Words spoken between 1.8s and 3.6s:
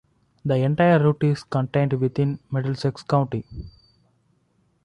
within Middlesex County.